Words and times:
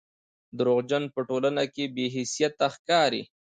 درواغجن 0.57 1.03
په 1.13 1.19
ټولنه 1.27 1.63
کښي 1.73 1.85
بې 1.95 2.05
حيثيته 2.15 2.67
ښکاري 2.75 3.21